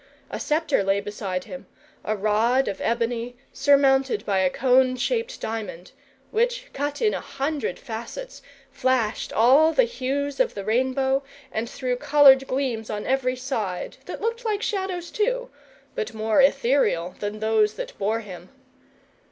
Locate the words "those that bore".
17.39-18.21